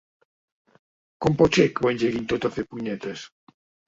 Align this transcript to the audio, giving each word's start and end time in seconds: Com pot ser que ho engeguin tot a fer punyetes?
Com 1.25 1.35
pot 1.41 1.59
ser 1.59 1.65
que 1.75 1.85
ho 1.87 1.89
engeguin 1.95 2.25
tot 2.31 2.47
a 2.49 2.51
fer 2.57 2.65
punyetes? 2.73 3.27